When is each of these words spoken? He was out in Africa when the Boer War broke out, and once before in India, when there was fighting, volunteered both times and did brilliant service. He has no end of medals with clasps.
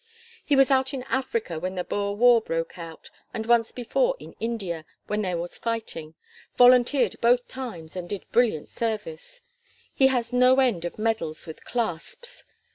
He 0.43 0.55
was 0.55 0.71
out 0.71 0.95
in 0.95 1.03
Africa 1.09 1.59
when 1.59 1.75
the 1.75 1.83
Boer 1.83 2.15
War 2.15 2.41
broke 2.41 2.79
out, 2.79 3.11
and 3.35 3.45
once 3.45 3.71
before 3.71 4.15
in 4.17 4.33
India, 4.39 4.83
when 5.05 5.21
there 5.21 5.37
was 5.37 5.59
fighting, 5.59 6.15
volunteered 6.57 7.21
both 7.21 7.47
times 7.47 7.95
and 7.95 8.09
did 8.09 8.25
brilliant 8.31 8.67
service. 8.67 9.43
He 9.93 10.07
has 10.07 10.33
no 10.33 10.59
end 10.59 10.85
of 10.85 10.97
medals 10.97 11.45
with 11.45 11.63
clasps. 11.65 12.43